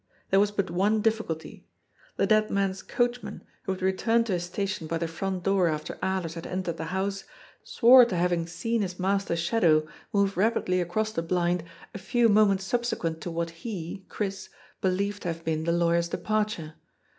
[0.31, 1.67] There was but one difficulty.
[2.17, 5.93] The dead man's coachman, who had returned to his station by the front door after
[6.01, 7.23] Alers had entered the house,
[7.63, 12.29] swore to hav ing seen his master's shadow move rapidly across the blind a few
[12.29, 14.49] moments subsequent to what he— Chris—
[14.81, 16.73] believed to have been the lawyer's departure.